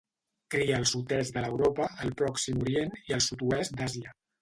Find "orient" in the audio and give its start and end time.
2.67-2.99